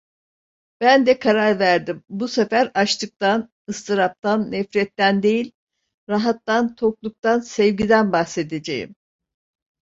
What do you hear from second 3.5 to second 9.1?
ızdıraptan, nefretten değil… rahattan, tokluktan, sevgiden bahsedeceğim.